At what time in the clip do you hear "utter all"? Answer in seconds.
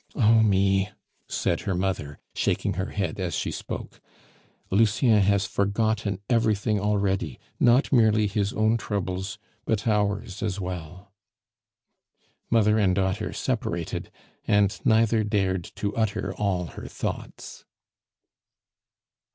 15.95-16.65